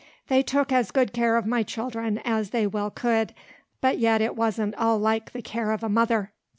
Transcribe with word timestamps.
They 0.29 0.41
took 0.41 0.71
as 0.71 0.89
good 0.89 1.13
care 1.13 1.37
of 1.37 1.45
my 1.45 1.61
children 1.61 2.17
as 2.25 2.49
they 2.49 2.65
well 2.65 2.89
could, 2.89 3.35
but 3.81 3.99
yet 3.99 4.19
it 4.19 4.35
wasn't 4.35 4.73
all 4.73 4.97
like 4.97 5.31
the 5.31 5.43
care 5.43 5.69
of 5.71 5.83
a 5.83 5.89
mother. 5.89 6.33